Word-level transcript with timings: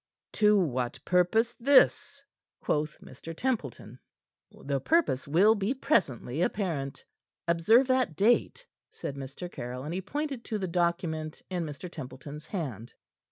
"To 0.33 0.57
what 0.57 0.97
purpose, 1.05 1.53
this?" 1.59 2.23
quoth 2.59 2.97
Mr. 3.03 3.35
Templeton. 3.35 3.99
"The 4.51 4.79
purpose 4.81 5.27
will 5.27 5.53
be 5.53 5.75
presently 5.75 6.41
apparent. 6.41 7.05
Observe 7.47 7.85
that 7.89 8.15
date," 8.15 8.65
said 8.89 9.15
Mr. 9.15 9.47
Caryll, 9.51 9.83
and 9.83 9.93
he 9.93 10.01
pointed 10.01 10.43
to 10.45 10.57
the 10.57 10.67
document 10.67 11.43
in 11.51 11.67
Mr. 11.67 11.87
Templeton's 11.87 12.47
hand. 12.47 12.95